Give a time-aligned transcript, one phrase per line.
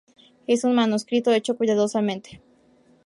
[0.47, 2.41] Es un manuscrito hecho cuidadosamente.